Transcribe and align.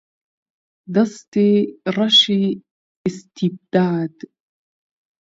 دەستی 0.93 1.55
ڕەشی 1.95 2.45
ئیستیبداد 3.05 4.15